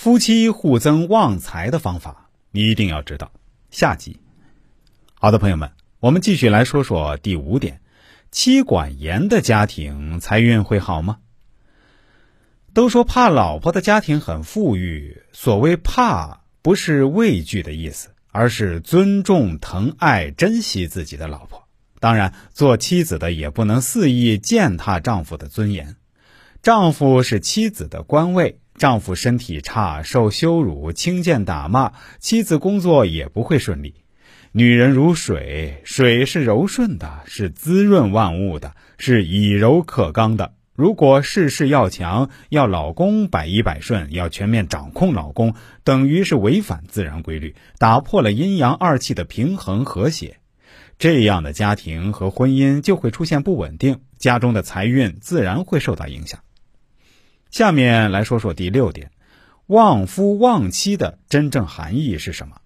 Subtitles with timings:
[0.00, 3.32] 夫妻互增旺财的方法，你一定要知道。
[3.70, 4.18] 下集，
[5.12, 7.82] 好的朋友们，我们继续来说说第五点：
[8.30, 11.18] 妻管严的家庭财运会好吗？
[12.72, 21.64] 都说怕老婆的家庭很富裕，所谓怕不是畏惧的意思，而是尊重、疼爱、珍惜自己的老婆。
[22.00, 25.96] 当然，做妻子的也不能肆意践踏丈夫的尊严。
[26.62, 28.59] 丈夫是妻子的官位。
[28.80, 33.94] 丈夫身体差，受羞辱、轻贱打骂，妻子工作也不会顺利。
[34.52, 40.54] 女人如水，水是柔顺的，是滋润万物的，是以柔克刚的。
[40.74, 45.54] 如果事事要强，要老公百依百顺，要全面掌控老公，
[45.84, 50.38] 等于是违反自然规律，打破了阴阳二气的平衡和谐。
[50.98, 56.40] 这样的家庭和婚姻就会出现不稳定，家中的财运自然会受到影响。
[57.50, 59.10] 下面来说说第六点，
[59.66, 62.56] 旺夫旺妻的真正含义是什么？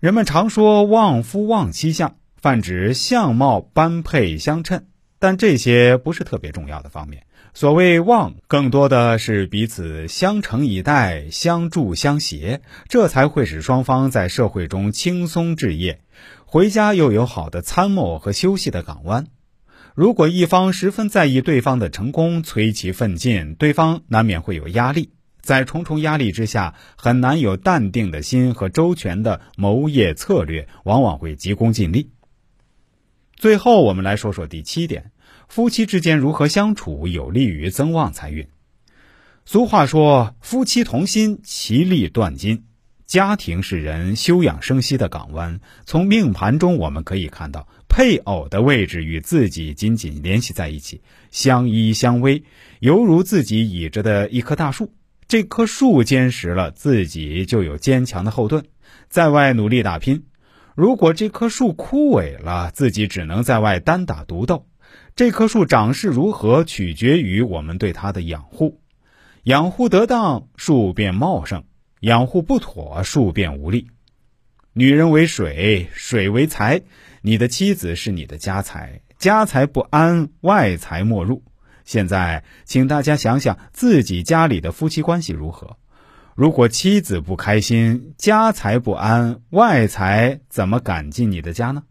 [0.00, 4.86] 人们常说旺夫旺妻相，泛指相貌般配相称，
[5.18, 7.24] 但这些不是特别重要的方面。
[7.52, 16.00] 所谓旺，更多的是彼此相承以待、相助相携，这才会使双方在社会中轻松置业，
[16.46, 19.26] 回家又有好的参谋和休息的港湾。
[19.94, 32.10] 如果一方十分在意对方的成功，催其奋进，对方难免会有压力，在重重压力之下，很难有淡定的心和周全的谋业策略，往往会急功近利。
[33.36, 35.12] 最后，我们来说说第七点：
[35.48, 38.48] 夫妻之间如何相处有利于增旺财运。
[39.44, 42.64] 俗话说：“夫妻同心，其利断金。”
[43.06, 45.60] 家庭是人休养生息的港湾。
[45.84, 52.42] 从命盘中我们可以看到，配偶的位置与自己紧紧联系在一起，相依相偎，
[52.80, 54.92] 犹如自己倚着的一棵大树。
[55.28, 58.64] 这棵树坚实了，自己就有坚强的后盾，
[59.08, 60.24] 在外努力打拼。
[60.74, 64.66] 如果这棵树枯萎了，自己只能在外单打独斗。
[65.14, 68.80] 这棵树长势如何，取决于我们对它的养护。
[69.44, 71.64] 养护得当，树便茂盛。
[72.00, 73.88] 养护不妥，树变无力。
[74.74, 76.82] 女人为水，水为财。
[77.22, 81.42] 你的妻子是你的家财，家财不安，外财莫入。
[81.84, 85.78] 现在，请大家想想自己家里的夫妻关系如何？
[86.34, 91.84] 如果妻子不开心，家财不安，外财怎么赶进你的家呢？